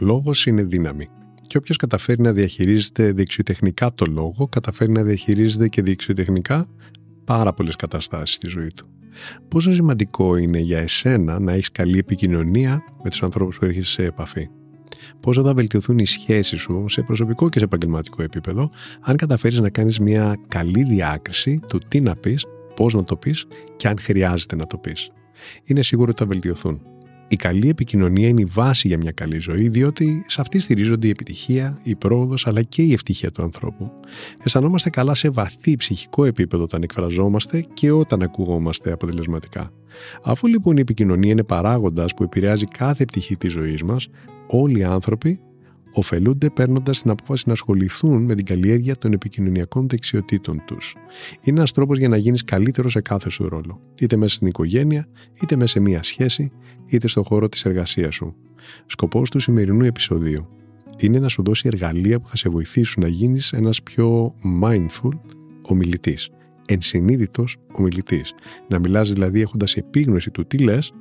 Ο 0.00 0.04
λόγος 0.04 0.46
είναι 0.46 0.62
δύναμη. 0.62 1.08
Και 1.46 1.56
όποιος 1.56 1.76
καταφέρει 1.76 2.22
να 2.22 2.32
διαχειρίζεται 2.32 3.12
δεξιοτεχνικά 3.12 3.94
το 3.94 4.06
λόγο, 4.08 4.48
καταφέρει 4.48 4.92
να 4.92 5.02
διαχειρίζεται 5.02 5.68
και 5.68 5.82
δεξιοτεχνικά 5.82 6.68
πάρα 7.24 7.52
πολλές 7.52 7.76
καταστάσεις 7.76 8.34
στη 8.34 8.48
ζωή 8.48 8.70
του. 8.76 8.88
Πόσο 9.48 9.72
σημαντικό 9.72 10.36
είναι 10.36 10.58
για 10.58 10.78
εσένα 10.78 11.40
να 11.40 11.52
έχεις 11.52 11.70
καλή 11.70 11.98
επικοινωνία 11.98 12.84
με 13.02 13.10
τους 13.10 13.22
ανθρώπους 13.22 13.58
που 13.58 13.64
έρχεσαι 13.64 13.90
σε 13.90 14.04
επαφή; 14.04 14.48
Πόσο 15.20 15.42
θα 15.42 15.54
βελτιωθούν 15.54 15.98
οι 15.98 16.06
σχέσεις 16.06 16.60
σου 16.60 16.84
σε 16.88 17.02
προσωπικό 17.02 17.48
και 17.48 17.58
σε 17.58 17.64
επαγγελματικό 17.64 18.22
επίπεδο, 18.22 18.70
αν 19.00 19.16
καταφέρεις 19.16 19.60
να 19.60 19.70
κάνεις 19.70 19.98
μια 19.98 20.36
καλή 20.48 20.82
διάκριση 20.84 21.60
του 21.68 21.78
τι 21.88 22.00
να 22.00 22.16
πεις, 22.16 22.44
πώς 22.76 22.94
να 22.94 23.04
το 23.04 23.16
πεις 23.16 23.46
και 23.76 23.88
αν 23.88 23.98
χρειάζεται 24.00 24.56
να 24.56 24.66
το 24.66 24.78
πεις; 24.78 25.10
Είναι 25.64 25.82
σίγουρο 25.82 26.10
ότι 26.10 26.20
θα 26.20 26.26
βελτιωθούν. 26.26 26.80
Η 27.28 27.36
καλή 27.36 27.68
επικοινωνία 27.68 28.28
είναι 28.28 28.40
η 28.40 28.44
βάση 28.44 28.88
για 28.88 28.96
μια 28.96 29.10
καλή 29.10 29.38
ζωή, 29.38 29.68
διότι 29.68 30.24
σε 30.26 30.40
αυτή 30.40 30.58
στηρίζονται 30.58 31.06
η 31.06 31.10
επιτυχία, 31.10 31.80
η 31.82 31.94
πρόοδος 31.94 32.46
αλλά 32.46 32.62
και 32.62 32.82
η 32.82 32.92
ευτυχία 32.92 33.30
του 33.30 33.42
ανθρώπου. 33.42 33.90
Αισθανόμαστε 34.44 34.90
καλά 34.90 35.14
σε 35.14 35.30
βαθύ 35.30 35.76
ψυχικό 35.76 36.24
επίπεδο 36.24 36.62
όταν 36.62 36.82
εκφραζόμαστε 36.82 37.64
και 37.72 37.90
όταν 37.90 38.22
ακουγόμαστε 38.22 38.92
αποτελεσματικά. 38.92 39.70
Αφού 40.22 40.46
λοιπόν 40.46 40.76
η 40.76 40.80
επικοινωνία 40.80 41.30
είναι 41.30 41.42
παράγοντας 41.42 42.14
που 42.14 42.22
επηρεάζει 42.22 42.64
κάθε 42.64 43.04
πτυχή 43.04 43.36
της 43.36 43.52
ζωής 43.52 43.82
μας, 43.82 44.08
όλοι 44.46 44.78
οι 44.78 44.84
άνθρωποι 44.84 45.40
ωφελούνται 45.98 46.50
παίρνοντας 46.50 47.02
την 47.02 47.10
απόφαση 47.10 47.44
να 47.46 47.52
ασχοληθούν 47.52 48.22
με 48.24 48.34
την 48.34 48.44
καλλιέργεια 48.44 48.96
των 48.96 49.12
επικοινωνιακών 49.12 49.88
δεξιοτήτων 49.88 50.62
τους. 50.66 50.94
Είναι 51.42 51.58
ένας 51.58 51.72
τρόπος 51.72 51.98
για 51.98 52.08
να 52.08 52.16
γίνεις 52.16 52.44
καλύτερος 52.44 52.92
σε 52.92 53.00
κάθε 53.00 53.30
σου 53.30 53.48
ρόλο, 53.48 53.80
είτε 54.00 54.16
μέσα 54.16 54.34
στην 54.34 54.46
οικογένεια, 54.46 55.06
είτε 55.42 55.56
μέσα 55.56 55.72
σε 55.72 55.80
μία 55.80 56.02
σχέση, 56.02 56.52
είτε 56.86 57.08
στον 57.08 57.24
χώρο 57.24 57.48
της 57.48 57.64
εργασίας 57.64 58.14
σου. 58.14 58.34
Σκοπός 58.86 59.30
του 59.30 59.38
σημερινού 59.38 59.84
επεισοδίου 59.84 60.48
είναι 60.98 61.18
να 61.18 61.28
σου 61.28 61.42
δώσει 61.42 61.66
εργαλεία 61.66 62.20
που 62.20 62.28
θα 62.28 62.36
σε 62.36 62.48
βοηθήσουν 62.48 63.02
να 63.02 63.08
γίνεις 63.08 63.52
ένας 63.52 63.82
πιο 63.82 64.34
mindful 64.62 65.18
ομιλητής. 65.62 66.30
Ενσυνείδητος 66.66 67.56
ομιλητής. 67.72 68.34
Να 68.68 68.78
μιλάς 68.78 69.12
δηλαδή 69.12 69.40
έχοντας 69.40 69.76
επίγνωση 69.76 70.30
του 70.30 70.46
τι 70.46 70.58
λες, 70.58 70.92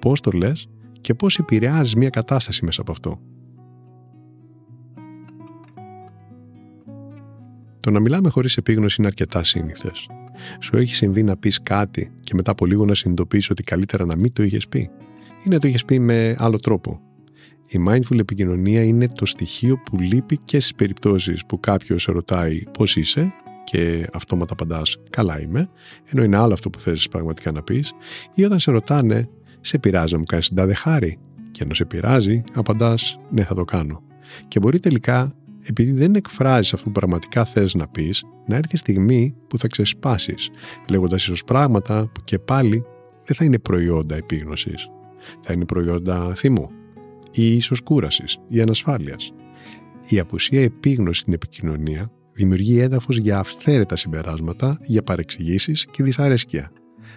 πώς 0.00 0.20
το 0.20 0.30
λες 0.30 0.68
και 1.00 1.14
πώς 1.14 1.38
επηρεάζει 1.38 1.96
μια 1.96 2.10
κατάσταση 2.10 2.64
μέσα 2.64 2.80
από 2.80 2.92
αυτό. 2.92 3.20
Το 7.86 7.92
να 7.92 8.00
μιλάμε 8.00 8.28
χωρίς 8.30 8.56
επίγνωση 8.56 8.96
είναι 8.98 9.06
αρκετά 9.06 9.44
σύνηθες. 9.44 10.06
Σου 10.60 10.76
έχει 10.76 10.94
συμβεί 10.94 11.22
να 11.22 11.36
πεις 11.36 11.62
κάτι 11.62 12.12
και 12.20 12.34
μετά 12.34 12.50
από 12.50 12.66
λίγο 12.66 12.84
να 12.84 12.94
συνειδητοποιήσει 12.94 13.52
ότι 13.52 13.62
καλύτερα 13.62 14.04
να 14.04 14.16
μην 14.16 14.32
το 14.32 14.42
είχες 14.42 14.68
πει 14.68 14.90
ή 15.44 15.48
να 15.48 15.58
το 15.58 15.68
είχες 15.68 15.84
πει 15.84 15.98
με 15.98 16.36
άλλο 16.38 16.58
τρόπο. 16.58 17.00
Η 17.68 17.78
mindful 17.88 18.18
επικοινωνία 18.18 18.82
είναι 18.82 19.08
το 19.08 19.26
στοιχείο 19.26 19.78
που 19.78 19.98
λείπει 19.98 20.38
και 20.38 20.60
στις 20.60 20.74
περιπτώσεις 20.74 21.46
που 21.46 21.60
κάποιος 21.60 22.02
σε 22.02 22.12
ρωτάει 22.12 22.62
πώς 22.78 22.96
είσαι 22.96 23.32
και 23.64 24.08
αυτόματα 24.12 24.52
απαντάς 24.52 24.96
καλά 25.10 25.40
είμαι, 25.40 25.68
ενώ 26.06 26.22
είναι 26.22 26.36
άλλο 26.36 26.52
αυτό 26.52 26.70
που 26.70 26.80
θες 26.80 27.08
πραγματικά 27.08 27.52
να 27.52 27.62
πεις, 27.62 27.92
ή 28.34 28.44
όταν 28.44 28.60
σε 28.60 28.70
ρωτάνε 28.70 29.28
σε 29.60 29.78
πειράζει 29.78 30.12
να 30.12 30.18
μου 30.18 30.24
κάνεις 30.24 30.50
τάδε 30.54 30.74
χάρη 30.74 31.18
και 31.50 31.62
ενώ 31.62 31.74
σε 31.74 31.84
πειράζει 31.84 32.42
απαντάς 32.54 33.20
ναι 33.30 33.44
θα 33.44 33.54
το 33.54 33.64
κάνω. 33.64 34.02
Και 34.48 34.60
μπορεί 34.60 34.80
τελικά 34.80 35.32
επειδή 35.68 35.92
δεν 35.92 36.14
εκφράζεις 36.14 36.72
αυτό 36.72 36.86
που 36.86 36.92
πραγματικά 36.92 37.44
θες 37.44 37.74
να 37.74 37.88
πεις, 37.88 38.24
να 38.46 38.56
έρθει 38.56 38.74
η 38.74 38.76
στιγμή 38.76 39.34
που 39.48 39.58
θα 39.58 39.68
ξεσπάσεις, 39.68 40.50
λέγοντας 40.88 41.22
ίσως 41.22 41.44
πράγματα 41.44 42.10
που 42.14 42.20
και 42.24 42.38
πάλι 42.38 42.84
δεν 43.24 43.36
θα 43.36 43.44
είναι 43.44 43.58
προϊόντα 43.58 44.16
επίγνωσης. 44.16 44.90
Θα 45.40 45.52
είναι 45.52 45.64
προϊόντα 45.64 46.34
θυμού 46.34 46.70
ή 47.32 47.56
ίσως 47.56 47.80
κούρασης 47.80 48.38
ή 48.48 48.60
ανασφάλειας. 48.60 49.32
Η 50.08 50.18
απουσία 50.18 50.62
επίγνωσης 50.62 51.20
στην 51.20 51.32
επικοινωνία 51.32 52.10
δημιουργεί 52.32 52.78
έδαφος 52.78 53.16
για 53.16 53.38
αυθαίρετα 53.38 53.96
συμπεράσματα, 53.96 54.78
για 54.82 55.02
παρεξηγήσεις 55.02 55.86
και 55.90 56.02
δυσαρέσκεια. 56.02 56.70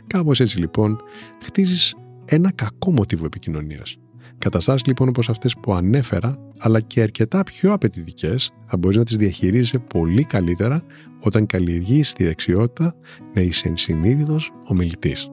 Κάπως 0.08 0.40
έτσι 0.40 0.60
λοιπόν 0.60 1.02
χτίζεις 1.44 1.96
ένα 2.26 2.52
κακό 2.52 2.92
μοτίβο 2.92 3.26
επικοινωνίας 3.26 3.98
Καταστάσεις 4.40 4.86
λοιπόν 4.86 5.08
όπως 5.08 5.30
αυτές 5.30 5.56
που 5.62 5.74
ανέφερα, 5.74 6.38
αλλά 6.58 6.80
και 6.80 7.02
αρκετά 7.02 7.44
πιο 7.44 7.74
απαιτητικές, 7.74 8.52
θα 8.66 8.78
μπορείς 8.78 8.98
να 8.98 9.04
τις 9.04 9.16
διαχειρίζεσαι 9.16 9.80
πολύ 9.80 10.24
καλύτερα 10.24 10.84
όταν 11.20 11.46
καλλιεργείς 11.46 12.14
τη 12.14 12.24
δεξιότητα 12.24 12.96
να 13.34 13.42
είσαι 13.42 13.68
ενσυνείδητος 13.68 14.52
ομιλητής. 14.64 15.30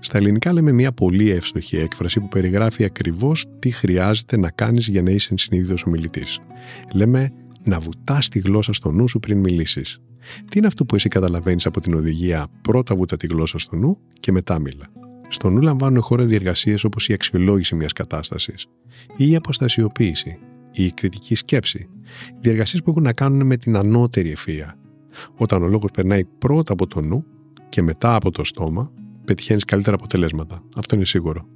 Στα 0.00 0.18
ελληνικά 0.18 0.52
λέμε 0.52 0.72
μια 0.72 0.92
πολύ 0.92 1.30
εύστοχη 1.30 1.76
έκφραση 1.76 2.20
που 2.20 2.28
περιγράφει 2.28 2.84
ακριβώς 2.84 3.46
τι 3.58 3.70
χρειάζεται 3.70 4.36
να 4.36 4.50
κάνεις 4.50 4.88
για 4.88 5.02
να 5.02 5.10
είσαι 5.10 5.28
ενσυνείδητος 5.30 5.84
ομιλητής. 5.86 6.38
Λέμε 6.92 7.30
να 7.64 7.78
βουτάς 7.78 8.28
τη 8.28 8.38
γλώσσα 8.38 8.72
στο 8.72 8.90
νου 8.90 9.08
σου 9.08 9.18
πριν 9.18 9.38
μιλήσεις. 9.38 10.00
Τι 10.48 10.58
είναι 10.58 10.66
αυτό 10.66 10.84
που 10.84 10.94
εσύ 10.94 11.08
καταλαβαίνεις 11.08 11.66
από 11.66 11.80
την 11.80 11.94
οδηγία 11.94 12.46
πρώτα 12.62 12.94
βούτα 12.94 13.16
τη 13.16 13.26
γλώσσα 13.26 13.58
στο 13.58 13.76
νου 13.76 13.96
και 14.20 14.32
μετά 14.32 14.58
μίλα. 14.58 14.86
Στο 15.28 15.50
νου 15.50 15.60
λαμβάνουν 15.60 16.02
χώρα 16.02 16.24
διεργασίες 16.24 16.84
όπως 16.84 17.08
η 17.08 17.12
αξιολόγηση 17.12 17.74
μιας 17.74 17.92
κατάστασης 17.92 18.66
ή 19.16 19.30
η 19.30 19.36
αποστασιοποίηση 19.36 20.38
ή 20.72 20.84
η 20.84 20.92
κριτική 20.92 21.34
σκέψη. 21.34 21.88
Διεργασίες 22.40 22.82
που 22.82 22.90
έχουν 22.90 23.02
να 23.02 23.12
κάνουν 23.12 23.46
με 23.46 23.56
την 23.56 23.76
ανώτερη 23.76 24.30
ευφυα. 24.30 24.76
Όταν 25.36 25.62
ο 25.62 25.66
λόγος 25.66 25.90
περνάει 25.90 26.24
πρώτα 26.24 26.72
από 26.72 26.86
το 26.86 27.00
νου 27.00 27.24
και 27.68 27.82
μετά 27.82 28.14
από 28.14 28.30
το 28.30 28.44
στόμα, 28.44 28.92
πετυχαίνεις 29.24 29.64
καλύτερα 29.64 29.96
αποτελέσματα. 29.96 30.62
Αυτό 30.76 30.94
είναι 30.94 31.04
σίγουρο. 31.04 31.46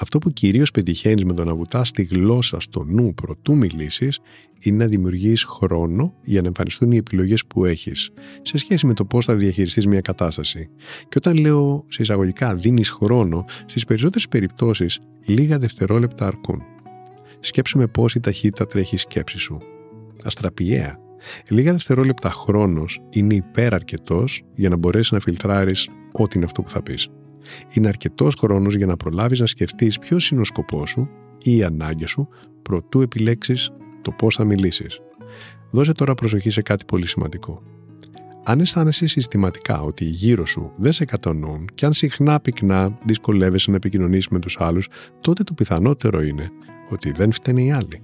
Αυτό 0.00 0.18
που 0.18 0.30
κυρίως 0.30 0.70
πετυχαίνεις 0.70 1.24
με 1.24 1.32
το 1.32 1.44
να 1.44 1.54
βουτάς 1.54 1.90
τη 1.90 2.02
γλώσσα 2.02 2.60
στο 2.60 2.84
νου 2.84 3.14
προτού 3.14 3.56
μιλήσεις 3.56 4.18
είναι 4.60 4.76
να 4.76 4.86
δημιουργείς 4.86 5.44
χρόνο 5.44 6.14
για 6.24 6.40
να 6.40 6.46
εμφανιστούν 6.46 6.90
οι 6.90 6.96
επιλογές 6.96 7.46
που 7.46 7.64
έχεις 7.64 8.10
σε 8.42 8.58
σχέση 8.58 8.86
με 8.86 8.94
το 8.94 9.04
πώς 9.04 9.24
θα 9.24 9.34
διαχειριστείς 9.34 9.86
μια 9.86 10.00
κατάσταση. 10.00 10.68
Και 11.08 11.14
όταν 11.16 11.36
λέω 11.36 11.84
σε 11.88 12.02
εισαγωγικά 12.02 12.54
δίνεις 12.54 12.90
χρόνο, 12.90 13.44
στις 13.66 13.84
περισσότερες 13.84 14.28
περιπτώσεις 14.28 15.00
λίγα 15.26 15.58
δευτερόλεπτα 15.58 16.26
αρκούν. 16.26 16.62
Σκέψου 17.40 17.78
με 17.78 17.86
πόση 17.86 18.20
ταχύτητα 18.20 18.66
τρέχει 18.66 18.94
η 18.94 18.98
σκέψη 18.98 19.38
σου. 19.38 19.58
Αστραπιαία. 20.24 20.98
Λίγα 21.48 21.72
δευτερόλεπτα 21.72 22.30
χρόνος 22.30 23.00
είναι 23.10 23.34
υπεραρκετός 23.34 24.42
για 24.54 24.68
να 24.68 24.76
μπορέσεις 24.76 25.12
να 25.12 25.20
φιλτράρεις 25.20 25.88
ό,τι 26.12 26.36
είναι 26.36 26.44
αυτό 26.44 26.62
που 26.62 26.70
θα 26.70 26.82
πεις 26.82 27.08
είναι 27.72 27.88
αρκετός 27.88 28.34
χρόνος 28.34 28.74
για 28.74 28.86
να 28.86 28.96
προλάβεις 28.96 29.40
να 29.40 29.46
σκεφτείς 29.46 29.98
ποιος 29.98 30.30
είναι 30.30 30.40
ο 30.40 30.44
σκοπός 30.44 30.90
σου 30.90 31.08
ή 31.42 31.56
η 31.56 31.64
ανάγκη 31.64 32.06
σου 32.06 32.28
προτού 32.62 33.00
επιλέξεις 33.00 33.70
το 34.02 34.10
πώς 34.10 34.34
θα 34.34 34.44
μιλήσεις. 34.44 35.00
Δώσε 35.70 35.92
τώρα 35.92 36.14
προσοχή 36.14 36.50
σε 36.50 36.62
κάτι 36.62 36.84
πολύ 36.84 37.06
σημαντικό. 37.06 37.62
Αν 38.44 38.60
αισθάνεσαι 38.60 39.06
συστηματικά 39.06 39.82
ότι 39.82 40.04
γύρω 40.04 40.46
σου 40.46 40.72
δεν 40.76 40.92
σε 40.92 41.04
κατανοούν 41.04 41.68
και 41.74 41.86
αν 41.86 41.92
συχνά 41.92 42.40
πυκνά 42.40 42.98
δυσκολεύεσαι 43.04 43.70
να 43.70 43.76
επικοινωνήσεις 43.76 44.28
με 44.28 44.38
τους 44.38 44.56
άλλους, 44.60 44.88
τότε 45.20 45.42
το 45.42 45.54
πιθανότερο 45.54 46.22
είναι 46.22 46.50
ότι 46.90 47.12
δεν 47.12 47.32
φταίνει 47.32 47.66
οι 47.66 47.72
άλλοι. 47.72 48.02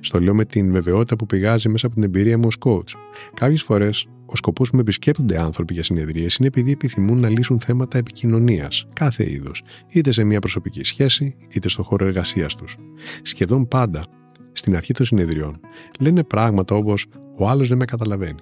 Στο 0.00 0.20
λέω 0.20 0.34
με 0.34 0.44
την 0.44 0.72
βεβαιότητα 0.72 1.16
που 1.16 1.26
πηγάζει 1.26 1.68
μέσα 1.68 1.86
από 1.86 1.94
την 1.94 2.04
εμπειρία 2.04 2.38
μου 2.38 2.46
ως 2.46 2.56
coach. 2.64 2.96
Κάποιες 3.34 3.62
φορές 3.62 4.06
ο 4.34 4.36
σκοπός 4.36 4.70
που 4.70 4.76
με 4.76 4.82
επισκέπτονται 4.82 5.40
άνθρωποι 5.40 5.74
για 5.74 5.82
συνεδρίες 5.82 6.36
είναι 6.36 6.48
επειδή 6.48 6.70
επιθυμούν 6.70 7.18
να 7.18 7.28
λύσουν 7.28 7.60
θέματα 7.60 7.98
επικοινωνίας, 7.98 8.86
κάθε 8.92 9.30
είδος, 9.30 9.62
είτε 9.88 10.12
σε 10.12 10.24
μια 10.24 10.38
προσωπική 10.38 10.84
σχέση, 10.84 11.36
είτε 11.48 11.68
στο 11.68 11.82
χώρο 11.82 12.06
εργασίας 12.06 12.54
τους. 12.54 12.76
Σχεδόν 13.22 13.68
πάντα, 13.68 14.06
στην 14.52 14.76
αρχή 14.76 14.92
των 14.92 15.06
συνεδριών, 15.06 15.60
λένε 16.00 16.24
πράγματα 16.24 16.74
όπως 16.74 17.06
Ο 17.36 17.48
άλλος 17.48 17.68
δεν 17.68 17.78
με 17.78 17.84
καταλαβαίνει, 17.84 18.38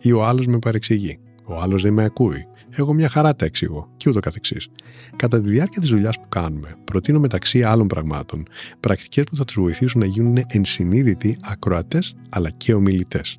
ή 0.00 0.12
Ο 0.12 0.24
άλλος 0.24 0.46
με 0.46 0.58
παρεξηγεί, 0.58 1.18
Ο 1.44 1.60
άλλος 1.60 1.82
δεν 1.82 1.92
με 1.92 2.04
ακούει, 2.04 2.46
Εγώ 2.70 2.92
μια 2.92 3.08
χαρά 3.08 3.36
τα 3.36 3.44
εξηγώ, 3.44 3.88
και 3.96 4.10
ούτω 4.10 4.20
καθεξής. 4.20 4.68
Κατά 5.16 5.40
τη 5.40 5.48
διάρκεια 5.48 5.80
της 5.80 5.90
δουλειάς 5.90 6.18
που 6.18 6.28
κάνουμε, 6.28 6.76
προτείνω 6.84 7.20
μεταξύ 7.20 7.62
άλλων 7.62 7.86
πραγμάτων 7.86 8.42
πρακτικές 8.80 9.24
που 9.24 9.36
θα 9.36 9.44
τους 9.44 9.56
βοηθήσουν 9.58 10.00
να 10.00 10.06
γίνουν 10.06 10.38
ενσυνείδητοι 10.46 11.38
ακροατές 11.42 12.14
αλλά 12.28 12.50
και 12.50 12.74
ομιλητές. 12.74 13.38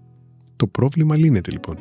Το 0.55 0.67
πρόβλημα 0.67 1.15
λύνεται 1.15 1.51
λοιπόν. 1.51 1.77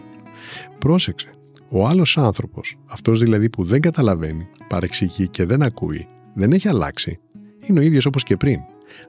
Πρόσεξε, 0.78 1.30
ο 1.68 1.86
άλλος 1.86 2.18
άνθρωπος, 2.18 2.76
αυτός 2.86 3.20
δηλαδή 3.20 3.50
που 3.50 3.64
δεν 3.64 3.80
καταλαβαίνει, 3.80 4.48
παρεξηγεί 4.68 5.28
και 5.28 5.44
δεν 5.44 5.62
ακούει, 5.62 6.08
δεν 6.34 6.52
έχει 6.52 6.68
αλλάξει. 6.68 7.18
Είναι 7.66 7.80
ο 7.80 7.82
ίδιος 7.82 8.06
όπως 8.06 8.22
και 8.22 8.36
πριν. 8.36 8.58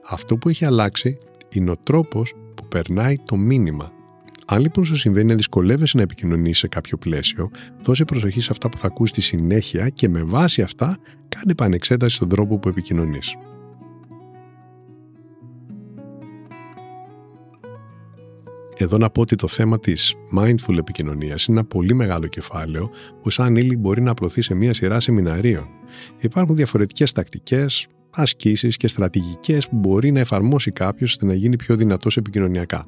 Αυτό 0.08 0.36
που 0.36 0.48
έχει 0.48 0.64
αλλάξει 0.64 1.18
είναι 1.52 1.70
ο 1.70 1.76
τρόπος 1.82 2.34
που 2.54 2.68
περνάει 2.68 3.16
το 3.24 3.36
μήνυμα. 3.36 3.92
Αν 4.46 4.60
λοιπόν 4.60 4.84
σου 4.84 4.96
συμβαίνει 4.96 5.26
να 5.26 5.34
δυσκολεύεσαι 5.34 5.96
να 5.96 6.02
επικοινωνήσεις 6.02 6.58
σε 6.58 6.68
κάποιο 6.68 6.98
πλαίσιο, 6.98 7.50
δώσε 7.82 8.04
προσοχή 8.04 8.40
σε 8.40 8.48
αυτά 8.50 8.68
που 8.68 8.78
θα 8.78 8.86
ακούσεις 8.86 9.10
στη 9.10 9.36
συνέχεια 9.36 9.88
και 9.88 10.08
με 10.08 10.22
βάση 10.22 10.62
αυτά 10.62 10.98
κάνε 11.28 11.50
επανεξέταση 11.50 12.14
στον 12.14 12.28
τρόπο 12.28 12.58
που 12.58 12.68
επικοινωνείς. 12.68 13.36
Εδώ 18.80 18.98
να 18.98 19.10
πω 19.10 19.20
ότι 19.20 19.36
το 19.36 19.48
θέμα 19.48 19.80
της 19.80 20.14
mindful 20.38 20.76
επικοινωνίας 20.78 21.44
είναι 21.44 21.58
ένα 21.58 21.68
πολύ 21.68 21.94
μεγάλο 21.94 22.26
κεφάλαιο 22.26 22.90
που 23.22 23.30
σαν 23.30 23.56
ύλη 23.56 23.76
μπορεί 23.76 24.02
να 24.02 24.10
απλωθεί 24.10 24.42
σε 24.42 24.54
μια 24.54 24.74
σειρά 24.74 25.00
σεμιναρίων. 25.00 25.68
Υπάρχουν 26.20 26.56
διαφορετικές 26.56 27.12
τακτικές, 27.12 27.86
ασκήσεις 28.18 28.76
και 28.76 28.88
στρατηγικές 28.88 29.68
που 29.68 29.76
μπορεί 29.76 30.10
να 30.10 30.20
εφαρμόσει 30.20 30.70
κάποιος 30.70 31.10
ώστε 31.10 31.26
να 31.26 31.34
γίνει 31.34 31.56
πιο 31.56 31.76
δυνατός 31.76 32.16
επικοινωνιακά. 32.16 32.86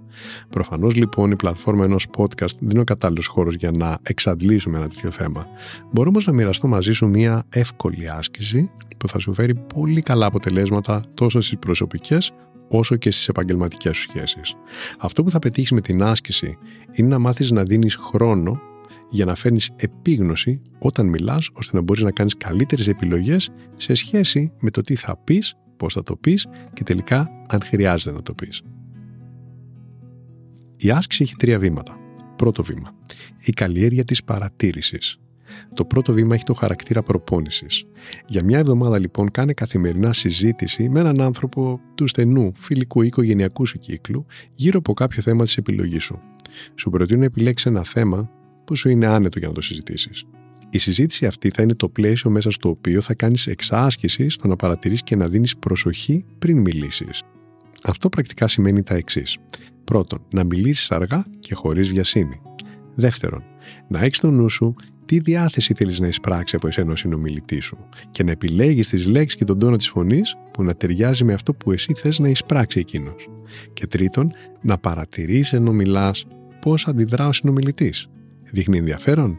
Προφανώς 0.49 0.95
λοιπόν 0.95 1.31
η 1.31 1.37
πλατφόρμα 1.37 1.85
ενός 1.85 2.07
podcast 2.17 2.57
δεν 2.59 2.71
είναι 2.71 2.81
ο 2.81 2.85
κατάλληλος 2.85 3.27
χώρος 3.27 3.55
για 3.55 3.71
να 3.71 3.99
εξαντλήσουμε 4.03 4.79
ένα 4.79 4.89
τέτοιο 4.89 5.11
θέμα. 5.11 5.47
Μπορώ 5.93 6.09
όμως 6.09 6.27
να 6.27 6.33
μοιραστώ 6.33 6.69
μαζί 6.69 6.93
σου 6.93 7.09
μια 7.09 7.45
εύκολη 7.49 8.11
άσκηση 8.11 8.71
που 8.97 9.09
θα 9.09 9.19
σου 9.19 9.35
φέρει 9.35 9.55
πολύ 9.55 10.03
καλά 10.03 10.27
αποτελέσματα 10.27 11.03
τόσο 11.15 11.41
στις 11.41 11.59
προσωπικές 11.59 12.33
όσο 12.69 12.97
και 12.97 13.11
στις 13.11 13.29
επαγγελματικές 13.29 13.97
σου 13.97 14.03
σχέσεις. 14.03 14.55
Αυτό 14.99 15.23
που 15.23 15.31
θα 15.31 15.39
πετύχεις 15.39 15.71
με 15.71 15.81
την 15.81 16.03
άσκηση 16.03 16.59
είναι 16.93 17.09
να 17.09 17.19
μάθεις 17.19 17.51
να 17.51 17.63
δίνεις 17.63 17.95
χρόνο 17.95 18.61
για 19.11 19.25
να 19.25 19.35
φέρνεις 19.35 19.71
επίγνωση 19.77 20.63
όταν 20.79 21.07
μιλάς 21.07 21.51
ώστε 21.53 21.77
να 21.77 21.83
μπορείς 21.83 22.03
να 22.03 22.11
κάνεις 22.11 22.37
καλύτερες 22.37 22.89
επιλογές 22.89 23.51
σε 23.77 23.95
σχέση 23.95 24.53
με 24.61 24.71
το 24.71 24.81
τι 24.81 24.95
θα 24.95 25.17
πεις, 25.17 25.55
πώς 25.77 25.95
θα 25.95 26.03
το 26.03 26.17
πεις 26.17 26.47
και 26.73 26.83
τελικά 26.83 27.29
αν 27.49 27.63
χρειάζεται 27.63 28.17
να 28.17 28.23
το 28.23 28.35
πεις. 28.35 28.63
Η 30.77 30.91
άσκηση 30.91 31.23
έχει 31.23 31.37
τρία 31.37 31.59
βήματα. 31.59 31.99
Πρώτο 32.37 32.63
βήμα. 32.63 32.91
Η 33.45 33.53
καλλιέργεια 33.53 34.05
της 34.05 34.25
παρατήρησης. 34.25 35.19
Το 35.75 35.85
πρώτο 35.85 36.13
βήμα 36.13 36.35
έχει 36.35 36.45
το 36.45 36.55
χαρακτήρα 36.55 37.03
προπόνησης. 37.03 37.85
Για 38.27 38.43
μια 38.43 38.59
εβδομάδα 38.59 38.99
λοιπόν 38.99 39.31
κάνε 39.31 39.53
καθημερινά 39.53 40.13
συζήτηση 40.13 40.89
με 40.89 41.01
έναν 41.01 41.21
άνθρωπο 41.21 41.81
του 41.95 42.07
στενού, 42.07 42.53
φιλικού 42.57 43.03
ή 43.03 43.07
οικογενειακού 43.07 43.67
σου 43.67 43.79
κύκλου 43.79 44.27
γύρω 44.55 44.79
από 44.79 44.93
κάποιο 44.93 45.23
θέμα 45.23 45.45
της 45.45 45.57
επιλογής 45.57 46.05
σου. 46.05 46.21
Σου 46.75 46.91
προτείνω 46.91 47.19
να 47.19 47.25
επιλέξεις 47.25 47.67
ένα 47.67 47.85
θέμα 47.85 48.31
που 48.71 48.77
σου 48.77 48.89
είναι 48.89 49.07
άνετο 49.07 49.39
για 49.39 49.49
να 49.49 49.55
το 49.55 49.61
συζητήσεις. 49.61 50.25
Η 50.71 50.79
συζήτηση 50.79 51.27
αυτή 51.27 51.51
θα 51.51 51.63
είναι 51.63 51.75
το 51.75 51.89
πλαίσιο 51.89 52.31
μέσα 52.31 52.51
στο 52.51 52.69
οποίο 52.69 53.01
θα 53.01 53.15
κάνεις 53.15 53.47
εξάσκησης 53.47 54.35
στο 54.35 54.49
να 54.49 54.57
παρατηρείς 54.57 55.03
και 55.03 55.17
να 55.17 55.29
δίνεις 55.29 55.57
προσοχή 55.57 56.25
πριν 56.39 56.59
μιλήσεις. 56.59 57.23
Αυτό 57.83 58.09
πρακτικά 58.09 58.49
σημαίνει 58.49 58.83
τα 58.83 58.95
εξής. 58.95 59.37
Πρώτον, 59.85 60.23
να 60.31 60.45
μιλήσεις 60.45 60.91
αργά 60.91 61.25
και 61.39 61.55
χωρίς 61.55 61.89
βιασύνη. 61.89 62.41
Δεύτερον, 62.95 63.43
να 63.89 64.01
έχεις 64.01 64.21
το 64.21 64.31
νου 64.31 64.49
σου 64.49 64.75
τι 65.07 65.19
διάθεση 65.19 65.75
θέλεις 65.75 66.01
να 66.01 66.07
εισπράξεις 66.07 66.55
από 66.55 66.67
εσένα 66.67 66.93
ο 66.93 66.97
συνομιλητή 66.97 67.61
σου 67.61 67.79
και 68.11 68.23
να 68.23 68.31
επιλέγεις 68.31 68.89
τις 68.89 69.07
λέξεις 69.07 69.39
και 69.39 69.45
τον 69.45 69.59
τόνο 69.59 69.77
της 69.77 69.89
φωνής 69.89 70.37
που 70.53 70.63
να 70.63 70.75
ταιριάζει 70.75 71.25
με 71.25 71.33
αυτό 71.33 71.55
που 71.55 71.73
εσύ 71.73 71.95
θες 71.95 72.19
να 72.19 72.29
εισπράξει 72.29 72.79
εκείνος. 72.79 73.29
Και 73.73 73.87
τρίτον, 73.87 74.31
να 74.61 74.79
παρατηρείς 74.79 75.53
ενώ 75.53 75.73
μιλάς 75.73 76.27
πώς 76.61 76.87
αντιδρά 76.87 77.29
ο 77.29 77.33
συνομιλητής. 77.33 78.09
Δείχνει 78.53 78.79
ενδιαφέρον; 78.79 79.39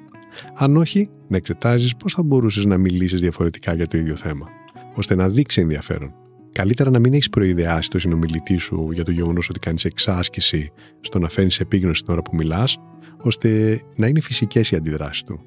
Αν 0.55 0.77
όχι, 0.77 1.09
να 1.27 1.37
εξετάζεις 1.37 1.95
πώς 1.95 2.13
θα 2.13 2.23
μπορούσες 2.23 2.65
να 2.65 2.77
μιλήσεις 2.77 3.21
διαφορετικά 3.21 3.73
για 3.73 3.87
το 3.87 3.97
ίδιο 3.97 4.15
θέμα, 4.15 4.49
ώστε 4.95 5.15
να 5.15 5.29
δείξει 5.29 5.61
ενδιαφέρον. 5.61 6.13
Καλύτερα 6.51 6.89
να 6.89 6.99
μην 6.99 7.13
έχεις 7.13 7.29
προειδεάσει 7.29 7.89
το 7.89 7.99
συνομιλητή 7.99 8.57
σου 8.57 8.89
για 8.93 9.03
το 9.03 9.11
γεγονός 9.11 9.49
ότι 9.49 9.59
κάνεις 9.59 9.85
εξάσκηση 9.85 10.71
στο 11.01 11.19
να 11.19 11.29
φέρνεις 11.29 11.59
επίγνωση 11.59 12.03
την 12.03 12.13
ώρα 12.13 12.21
που 12.21 12.35
μιλάς, 12.35 12.77
ώστε 13.21 13.81
να 13.95 14.07
είναι 14.07 14.19
φυσικές 14.19 14.71
οι 14.71 14.75
αντιδράσεις 14.75 15.23
του. 15.23 15.39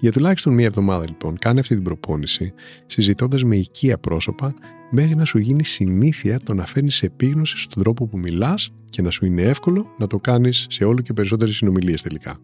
Για 0.00 0.12
τουλάχιστον 0.12 0.54
μία 0.54 0.66
εβδομάδα 0.66 1.04
λοιπόν 1.08 1.38
κάνε 1.38 1.60
αυτή 1.60 1.74
την 1.74 1.84
προπόνηση 1.84 2.52
συζητώντας 2.86 3.44
με 3.44 3.56
οικία 3.56 3.98
πρόσωπα 3.98 4.54
μέχρι 4.90 5.14
να 5.14 5.24
σου 5.24 5.38
γίνει 5.38 5.64
συνήθεια 5.64 6.40
το 6.40 6.54
να 6.54 6.66
φέρνεις 6.66 7.02
επίγνωση 7.02 7.58
στον 7.58 7.82
τρόπο 7.82 8.06
που 8.06 8.18
μιλάς 8.18 8.72
και 8.90 9.02
να 9.02 9.10
σου 9.10 9.26
είναι 9.26 9.42
εύκολο 9.42 9.94
να 9.98 10.06
το 10.06 10.18
κάνεις 10.18 10.66
σε 10.70 10.84
όλο 10.84 11.00
και 11.00 11.12
περισσότερες 11.12 11.56
συνομιλίες 11.56 12.02
τελικά. 12.02 12.38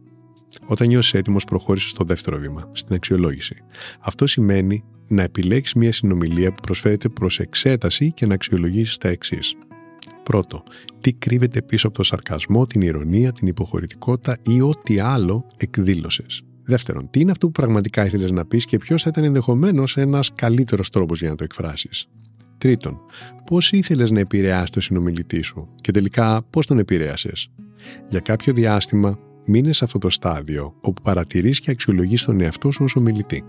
Όταν 0.67 0.89
νιώσει 0.89 1.19
έτοιμος, 1.19 1.45
προχώρησες 1.45 1.91
στο 1.91 2.05
δεύτερο 2.05 2.39
βήμα, 2.39 2.71
στην 2.73 2.95
αξιολόγηση. 2.95 3.57
Αυτό 4.01 4.27
σημαίνει 4.27 4.85
να 5.09 5.23
επιλέξεις 5.23 5.75
μια 5.75 5.93
συνομιλία 5.93 6.53
που 6.53 6.61
προσφέρεται 6.63 7.09
προς 7.09 7.39
εξέταση 7.39 8.13
και 8.13 8.27
να 8.27 8.35
αξιολογήσεις 8.35 8.97
τα 8.97 9.09
εξής. 9.09 9.55
Πρώτο, 10.23 10.63
τι 11.01 11.13
κρύβεται 11.13 11.63
πίσω 11.63 11.87
από 11.87 11.97
το 11.97 12.03
σαρκασμό, 12.03 12.67
την 12.67 12.81
ηρωνία, 12.81 13.33
την 13.33 13.47
υποχωρητικότητα 13.47 14.37
ή 14.43 14.61
ό,τι 14.61 14.99
άλλο 14.99 15.47
εκδήλωσες. 15.57 16.43
Δεύτερον, 16.63 17.11
τι 17.11 17.21
είναι 17.21 17.31
αυτό 17.31 17.47
που 17.47 17.53
πραγματικά 17.53 18.07
ήθελες 18.07 18.31
να 18.31 18.45
πεις 18.45 18.65
και 18.65 18.79
ποιος 18.79 19.03
θα 19.03 19.09
ήταν 19.13 19.25
ενδεχομένως 19.25 19.97
ένας 19.97 20.33
καλύτερος 20.35 20.91
τρόπος 20.91 21.21
για 21.21 21.29
να 21.29 21.35
το 21.35 21.45
εκφράσεις. 21.45 22.09
Τρίτον, 22.59 23.01
πώς 23.47 23.73
ήθελες 23.73 24.11
να 24.11 24.21
επηρεάσεις 24.21 24.71
το 24.71 24.81
συνομιλητή 24.81 25.43
σου 25.43 25.69
και 25.81 25.91
τελικά 25.91 26.43
πώς 26.51 26.67
τον 26.67 26.79
επηρέασες. 26.79 27.51
Για 28.09 28.21
κάποιο 28.21 28.53
διάστημα 28.53 29.19
μείνε 29.47 29.73
σε 29.73 29.85
αυτό 29.85 29.99
το 29.99 30.11
στάδιο 30.11 30.75
όπου 30.81 31.03
παρατηρείς 31.03 31.61
και 31.61 31.71
αξιολογείς 31.71 32.25
τον 32.25 32.41
εαυτό 32.41 32.71
σου 32.71 32.85
ως 32.85 32.97
ομιλητή. 32.97 33.45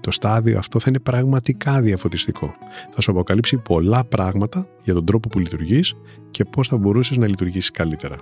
Το 0.00 0.10
στάδιο 0.10 0.58
αυτό 0.58 0.80
θα 0.80 0.86
είναι 0.88 0.98
πραγματικά 0.98 1.80
διαφωτιστικό. 1.80 2.54
Θα 2.90 3.00
σου 3.00 3.10
αποκαλύψει 3.10 3.56
πολλά 3.56 4.04
πράγματα 4.04 4.66
για 4.84 4.94
τον 4.94 5.04
τρόπο 5.04 5.28
που 5.28 5.38
λειτουργείς 5.38 5.94
και 6.30 6.44
πώς 6.44 6.68
θα 6.68 6.76
μπορούσες 6.76 7.16
να 7.16 7.26
λειτουργήσεις 7.26 7.70
καλύτερα. 7.70 8.16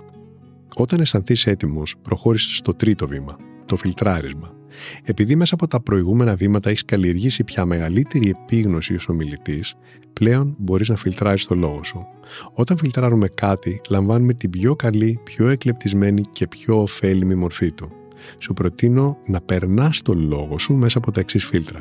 Όταν 0.75 0.99
αισθανθείς 0.99 1.47
έτοιμος, 1.47 1.95
προχώρησες 2.01 2.57
στο 2.57 2.73
τρίτο 2.73 3.07
βήμα, 3.07 3.37
το 3.65 3.75
φιλτράρισμα. 3.75 4.58
Επειδή 5.03 5.35
μέσα 5.35 5.53
από 5.53 5.67
τα 5.67 5.79
προηγούμενα 5.79 6.35
βήματα 6.35 6.69
έχεις 6.69 6.85
καλλιεργήσει 6.85 7.43
πια 7.43 7.65
μεγαλύτερη 7.65 8.29
επίγνωση 8.29 8.93
ως 8.93 9.07
ομιλητής, 9.07 9.75
πλέον 10.13 10.55
μπορείς 10.57 10.89
να 10.89 10.95
φιλτράρει 10.95 11.41
το 11.41 11.55
λόγο 11.55 11.83
σου. 11.83 12.05
Όταν 12.53 12.77
φιλτράρουμε 12.77 13.27
κάτι, 13.27 13.81
λαμβάνουμε 13.89 14.33
την 14.33 14.49
πιο 14.49 14.75
καλή, 14.75 15.19
πιο 15.23 15.47
εκλεπτισμένη 15.47 16.21
και 16.29 16.47
πιο 16.47 16.81
ωφέλιμη 16.81 17.35
μορφή 17.35 17.71
του. 17.71 17.91
Σου 18.37 18.53
προτείνω 18.53 19.17
να 19.25 19.41
περνάς 19.41 20.01
το 20.01 20.13
λόγο 20.13 20.59
σου 20.59 20.73
μέσα 20.73 20.97
από 20.97 21.11
τα 21.11 21.19
εξής 21.19 21.45
φίλτρα. 21.45 21.79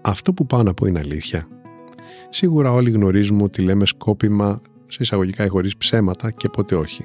Αυτό 0.00 0.32
που 0.32 0.46
πάω 0.46 0.62
να 0.62 0.74
πω 0.74 0.86
είναι 0.86 0.98
αλήθεια. 0.98 1.48
Σίγουρα 2.30 2.72
όλοι 2.72 2.90
γνωρίζουμε 2.90 3.42
ότι 3.42 3.62
λέμε 3.62 3.86
σκόπιμα 3.86 4.60
σε 4.86 4.98
εισαγωγικά 5.00 5.44
ή 5.44 5.48
χωρίς 5.48 5.76
ψέματα 5.76 6.30
και 6.30 6.48
ποτέ 6.48 6.74
όχι. 6.74 7.04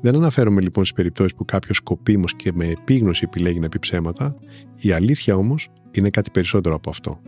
Δεν 0.00 0.14
αναφέρομαι 0.14 0.60
λοιπόν 0.60 0.84
στις 0.84 0.96
περιπτώσεις 0.96 1.34
που 1.34 1.44
κάποιος 1.44 1.76
σκοπίμως 1.76 2.34
και 2.36 2.52
με 2.52 2.66
επίγνωση 2.66 3.22
επιλέγει 3.24 3.58
να 3.58 3.68
πει 3.68 3.78
ψέματα. 3.78 4.36
Η 4.80 4.92
αλήθεια 4.92 5.36
όμως 5.36 5.68
είναι 5.90 6.10
κάτι 6.10 6.30
περισσότερο 6.30 6.74
από 6.74 6.90
αυτό. 6.90 7.20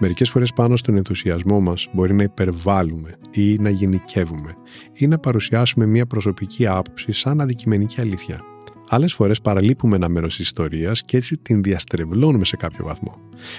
Μερικές 0.00 0.30
φορές 0.30 0.52
πάνω 0.52 0.76
στον 0.76 0.96
ενθουσιασμό 0.96 1.60
μας 1.60 1.88
μπορεί 1.92 2.14
να 2.14 2.22
υπερβάλλουμε 2.22 3.16
ή 3.30 3.56
να 3.58 3.70
γενικεύουμε 3.70 4.54
ή 4.92 5.06
να 5.06 5.18
παρουσιάσουμε 5.18 5.86
μια 5.86 6.06
προσωπική 6.06 6.66
άποψη 6.66 7.12
σαν 7.12 7.40
αντικειμενική 7.40 8.00
αλήθεια. 8.00 8.40
Άλλες 8.88 9.12
φορές 9.12 9.40
παραλείπουμε 9.40 9.96
ένα 9.96 10.08
μέρος 10.08 10.36
της 10.36 10.46
ιστορίας 10.46 11.02
και 11.02 11.16
έτσι 11.16 11.36
την 11.36 11.62
διαστρεβλώνουμε 11.62 12.44
σε 12.44 12.56
κάποιο 12.56 12.84
βαθμό. 12.84 13.16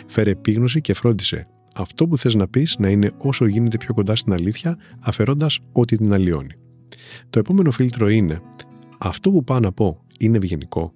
Φέρε 0.07 0.29
επίγνωση 0.29 0.81
και 0.81 0.93
φρόντισε 0.93 1.47
αυτό 1.75 2.07
που 2.07 2.17
θες 2.17 2.35
να 2.35 2.47
πεις 2.47 2.75
να 2.79 2.89
είναι 2.89 3.11
όσο 3.17 3.45
γίνεται 3.45 3.77
πιο 3.77 3.93
κοντά 3.93 4.15
στην 4.15 4.33
αλήθεια, 4.33 4.77
αφαιρώντας 4.99 5.59
ό,τι 5.71 5.97
την 5.97 6.13
αλλοιώνει. 6.13 6.60
Το 7.29 7.39
επόμενο 7.39 7.71
φίλτρο 7.71 8.09
είναι 8.09 8.41
αυτό 8.97 9.31
που 9.31 9.43
πάω 9.43 9.59
να 9.59 9.71
πω 9.71 10.03
είναι 10.19 10.37
ευγενικό. 10.37 10.93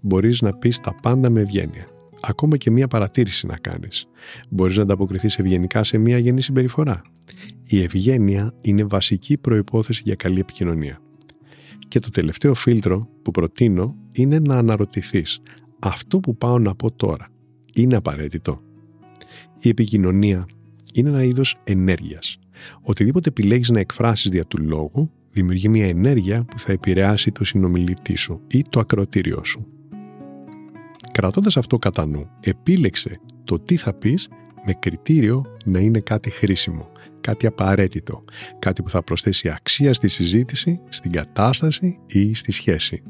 Μπορείς 0.00 0.40
να 0.40 0.52
πεις 0.52 0.80
τα 0.80 0.94
πάντα 1.02 1.30
με 1.30 1.40
ευγένεια. 1.40 1.86
Ακόμα 2.20 2.56
και 2.56 2.70
μία 2.70 2.88
παρατήρηση 2.88 3.46
να 3.46 3.56
κάνεις. 3.56 4.06
Μπορείς 4.48 4.76
να 4.76 4.82
ανταποκριθείς 4.82 5.38
ευγενικά 5.38 5.84
σε 5.84 5.98
μία 5.98 6.18
γενή 6.18 6.40
συμπεριφορά. 6.40 7.02
Η 7.66 7.82
ευγένεια 7.82 8.54
είναι 8.60 8.84
βασική 8.84 9.36
προϋπόθεση 9.36 10.02
για 10.04 10.14
καλή 10.14 10.40
επικοινωνία. 10.40 10.98
Και 11.88 12.00
το 12.00 12.10
τελευταίο 12.10 12.54
φίλτρο 12.54 13.08
που 13.22 13.30
προτείνω 13.30 13.96
είναι 14.12 14.38
να 14.38 14.56
αναρωτηθείς 14.56 15.40
αυτό 15.78 16.20
που 16.20 16.36
πάω 16.36 16.58
να 16.58 16.74
πω 16.74 16.90
τώρα 16.90 17.28
είναι 17.74 17.96
απαραίτητο; 17.96 18.60
Η 19.60 19.68
επικοινωνία 19.68 20.46
είναι 20.92 21.08
ένα 21.08 21.22
είδος 21.22 21.56
ενέργειας. 21.64 22.38
Οτιδήποτε 22.82 23.28
επιλέγεις 23.28 23.68
να 23.68 23.80
εκφράσεις 23.80 24.30
δια 24.30 24.44
του 24.44 24.62
λόγου 24.62 25.10
δημιουργεί 25.38 25.68
μια 25.68 25.88
ενέργεια 25.88 26.44
που 26.44 26.58
θα 26.58 26.72
επηρεάσει 26.72 27.32
το 27.32 27.44
συνομιλητή 27.44 28.16
σου 28.16 28.40
ή 28.46 28.62
το 28.70 28.80
ακροτήριό 28.80 29.44
σου. 29.44 29.66
Κρατώντας 31.12 31.56
αυτό 31.56 31.78
κατά 31.78 32.06
νου, 32.06 32.30
επίλεξε 32.40 33.20
το 33.44 33.58
τι 33.58 33.76
θα 33.76 33.92
πεις 33.92 34.28
με 34.66 34.72
κριτήριο 34.72 35.44
να 35.64 35.78
είναι 35.78 36.00
κάτι 36.00 36.30
χρήσιμο, 36.30 36.90
κάτι 37.20 37.46
απαραίτητο, 37.46 38.24
κάτι 38.58 38.82
που 38.82 38.90
θα 38.90 39.02
προσθέσει 39.02 39.48
αξία 39.50 39.92
στη 39.92 40.08
συζήτηση, 40.08 40.80
στην 40.88 41.10
κατάσταση 41.10 41.98
ή 42.06 42.34
στη 42.34 42.52
σχέση. 42.52 43.02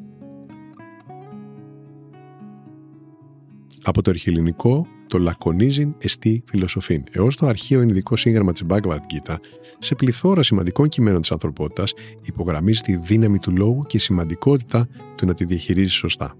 Από 3.82 4.02
το 4.02 4.10
αρχιελληνικό 4.10 4.86
το 5.08 5.18
λακωνίζειν 5.18 5.94
εστί 5.98 6.42
φιλοσοφήν, 6.46 7.04
έως 7.10 7.36
το 7.36 7.46
αρχαίο 7.46 7.82
ειδικό 7.82 8.16
σύγγραμμα 8.16 8.52
της 8.52 8.62
Bhagavad 8.68 8.80
Gita, 8.82 9.36
σε 9.78 9.94
πληθώρα 9.94 10.42
σημαντικών 10.42 10.88
κειμένων 10.88 11.20
της 11.20 11.30
ανθρωπότητας 11.30 11.92
υπογραμμίζει 12.22 12.80
τη 12.80 12.96
δύναμη 12.96 13.38
του 13.38 13.52
λόγου 13.56 13.84
και 13.86 13.96
η 13.96 14.00
σημαντικότητα 14.00 14.88
του 15.16 15.26
να 15.26 15.34
τη 15.34 15.44
διαχειρίζει 15.44 15.90
σωστά. 15.90 16.34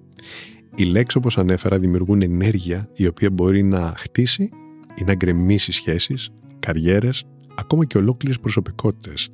Οι 0.75 0.85
λέξεις 0.85 1.17
όπως 1.17 1.39
ανέφερα 1.39 1.79
δημιουργούν 1.79 2.23
ενέργεια 2.23 2.89
η 2.95 3.07
οποία 3.07 3.31
μπορεί 3.31 3.63
να 3.63 3.95
χτίσει 3.97 4.51
ή 4.95 5.05
να 5.05 5.15
γκρεμίσει 5.15 5.73
σχέσεις, 5.73 6.31
καριέρες, 6.59 7.25
ακόμα 7.55 7.85
και 7.85 7.99
ολόκληρες 7.99 8.41
προσωπικότητες. 8.41 9.29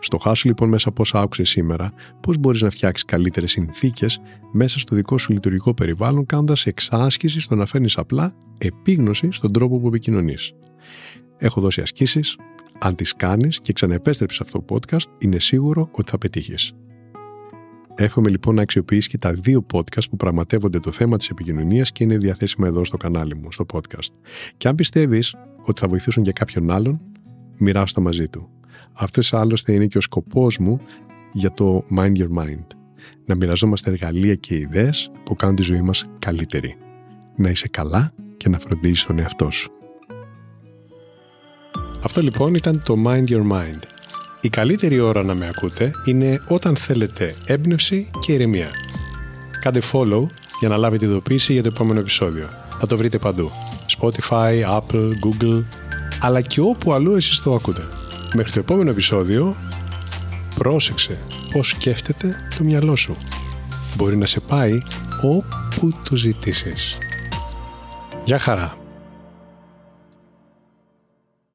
Στο 0.00 0.18
χάσου 0.18 0.48
λοιπόν 0.48 0.68
μέσα 0.68 0.88
από 0.88 1.02
όσα 1.02 1.20
άκουσε 1.20 1.44
σήμερα, 1.44 1.92
πώς 2.20 2.38
μπορείς 2.38 2.62
να 2.62 2.70
φτιάξεις 2.70 3.04
καλύτερες 3.04 3.50
συνθήκες 3.50 4.20
μέσα 4.52 4.78
στο 4.78 4.94
δικό 4.94 5.18
σου 5.18 5.32
λειτουργικό 5.32 5.74
περιβάλλον, 5.74 6.26
κάνοντας 6.26 6.66
εξάσκηση 6.66 7.40
στο 7.40 7.54
να 7.54 7.66
φέρνεις 7.66 7.98
απλά 7.98 8.32
επίγνωση 8.58 9.28
στον 9.32 9.52
τρόπο 9.52 9.78
που 9.78 9.86
επικοινωνείς. 9.86 10.52
Έχω 11.38 11.60
δώσει 11.60 11.80
ασκήσεις. 11.80 12.36
Αν 12.78 12.94
τις 12.94 13.14
κάνεις 13.14 13.60
και 13.60 13.72
ξαναεπέστρεψει 13.72 14.40
αυτό 14.42 14.62
το 14.62 14.74
podcast, 14.74 15.06
είναι 15.18 15.38
σίγουρο 15.38 15.88
ότι 15.92 16.10
θα 16.10 16.18
πετύχεις. 16.18 16.72
Εύχομαι 17.94 18.28
λοιπόν 18.28 18.54
να 18.54 18.62
αξιοποιήσει 18.62 19.08
και 19.08 19.18
τα 19.18 19.32
δύο 19.32 19.66
podcast 19.72 20.10
που 20.10 20.16
πραγματεύονται 20.16 20.80
το 20.80 20.92
θέμα 20.92 21.16
της 21.16 21.28
επικοινωνίας 21.28 21.92
και 21.92 22.04
είναι 22.04 22.16
διαθέσιμα 22.16 22.66
εδώ 22.66 22.84
στο 22.84 22.96
κανάλι 22.96 23.34
μου, 23.34 23.52
στο 23.52 23.66
podcast. 23.72 24.10
Και 24.56 24.68
αν 24.68 24.74
πιστεύεις 24.74 25.34
ότι 25.64 25.80
θα 25.80 25.88
βοηθήσουν 25.88 26.22
και 26.22 26.32
κάποιον 26.32 26.70
άλλον, 26.70 27.00
μοιράστα 27.58 28.00
μαζί 28.00 28.28
του. 28.28 28.55
Αυτός 28.92 29.32
άλλωστε 29.32 29.72
είναι 29.72 29.86
και 29.86 29.98
ο 29.98 30.00
σκοπός 30.00 30.58
μου 30.58 30.80
για 31.32 31.52
το 31.52 31.84
Mind 31.98 32.16
Your 32.16 32.38
Mind. 32.38 32.66
Να 33.24 33.34
μοιραζόμαστε 33.34 33.90
εργαλεία 33.90 34.34
και 34.34 34.56
ιδέες 34.56 35.10
που 35.24 35.36
κάνουν 35.36 35.56
τη 35.56 35.62
ζωή 35.62 35.82
μας 35.82 36.08
καλύτερη. 36.18 36.76
Να 37.36 37.50
είσαι 37.50 37.68
καλά 37.68 38.12
και 38.36 38.48
να 38.48 38.58
φροντίζεις 38.58 39.06
τον 39.06 39.18
εαυτό 39.18 39.50
σου. 39.50 39.70
Αυτό 42.02 42.20
λοιπόν 42.20 42.54
ήταν 42.54 42.82
το 42.84 42.94
Mind 43.06 43.24
Your 43.28 43.50
Mind. 43.52 43.80
Η 44.40 44.48
καλύτερη 44.48 44.98
ώρα 44.98 45.22
να 45.22 45.34
με 45.34 45.48
ακούτε 45.48 45.90
είναι 46.04 46.40
όταν 46.48 46.76
θέλετε 46.76 47.34
έμπνευση 47.46 48.10
και 48.18 48.32
ηρεμία. 48.32 48.70
Κάντε 49.60 49.80
follow 49.92 50.26
για 50.60 50.68
να 50.68 50.76
λάβετε 50.76 51.04
ειδοποίηση 51.04 51.52
για 51.52 51.62
το 51.62 51.68
επόμενο 51.74 52.00
επεισόδιο. 52.00 52.48
Θα 52.78 52.86
το 52.86 52.96
βρείτε 52.96 53.18
παντού. 53.18 53.50
Spotify, 53.98 54.62
Apple, 54.78 55.10
Google, 55.24 55.64
αλλά 56.20 56.40
και 56.40 56.60
όπου 56.60 56.92
αλλού 56.92 57.14
εσείς 57.14 57.42
το 57.42 57.54
ακούτε. 57.54 57.82
Μέχρι 58.34 58.52
το 58.52 58.58
επόμενο 58.58 58.90
επεισόδιο, 58.90 59.54
πρόσεξε 60.54 61.18
πώς 61.52 61.68
σκέφτεται 61.68 62.36
το 62.58 62.64
μυαλό 62.64 62.96
σου. 62.96 63.16
Μπορεί 63.96 64.16
να 64.16 64.26
σε 64.26 64.40
πάει 64.40 64.82
όπου 65.22 66.00
το 66.08 66.16
ζητήσεις. 66.16 66.98
Γεια 68.24 68.38
χαρά! 68.38 68.85